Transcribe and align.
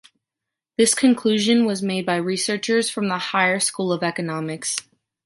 This 0.79 0.95
conclusion 0.95 1.63
was 1.63 1.83
made 1.83 2.07
by 2.07 2.15
researches 2.15 2.89
from 2.89 3.07
the 3.07 3.19
Higher 3.19 3.59
School 3.59 3.93
of 3.93 4.01
Economics. 4.01 4.77